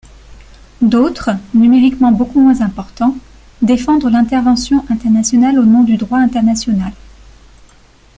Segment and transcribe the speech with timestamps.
[0.81, 3.15] D'autres, numériquement beaucoup moins important,
[3.61, 6.91] défendent l'intervention internationale au nom du droit international.